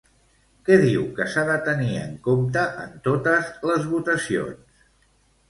Què 0.69 0.77
diu 0.83 1.03
que 1.19 1.27
s'ha 1.33 1.43
de 1.49 1.57
tenir 1.67 1.89
en 2.05 2.15
compte 2.29 2.65
en 2.85 2.97
totes 3.09 3.53
les 3.73 3.87
votacions? 3.93 4.75